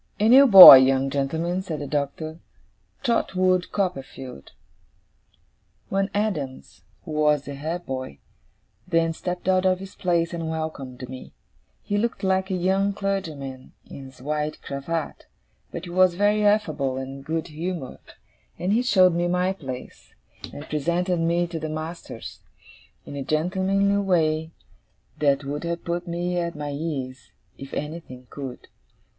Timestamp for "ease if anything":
26.71-28.25